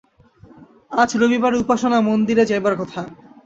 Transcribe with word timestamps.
আজ 0.91 1.09
রবিবারে 1.21 1.57
উপাসনা-মন্দিরে 1.63 2.43
যাইবার 2.45 2.73
কথা। 2.81 3.01